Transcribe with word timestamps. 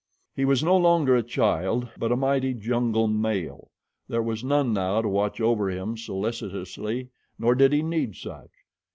He 0.35 0.45
was 0.45 0.63
no 0.63 0.75
longer 0.75 1.15
a 1.15 1.21
child, 1.21 1.87
but 1.95 2.11
a 2.11 2.15
mighty 2.15 2.55
jungle 2.55 3.07
male. 3.07 3.69
There 4.07 4.23
was 4.23 4.43
none 4.43 4.73
now 4.73 4.99
to 5.03 5.07
watch 5.07 5.39
over 5.39 5.69
him, 5.69 5.95
solicitously, 5.95 7.09
nor 7.37 7.53
did 7.53 7.71
he 7.71 7.83
need 7.83 8.15
such. 8.15 8.49